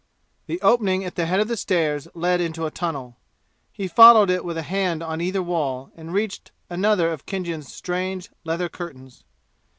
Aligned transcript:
The 0.47 0.59
opening 0.63 1.05
at 1.05 1.13
the 1.13 1.27
head 1.27 1.39
of 1.39 1.47
the 1.47 1.55
stairs 1.55 2.07
led 2.15 2.41
into 2.41 2.65
a 2.65 2.71
tunnel. 2.71 3.17
He 3.71 3.87
followed 3.87 4.31
it 4.31 4.43
with 4.43 4.57
a 4.57 4.63
hand 4.63 5.03
on 5.03 5.21
either 5.21 5.43
wall 5.43 5.91
and 5.95 6.11
reached 6.11 6.51
another 6.71 7.11
of 7.13 7.27
Khinjan's 7.27 7.71
strange 7.71 8.31
leather 8.43 8.67
curtains. 8.67 9.23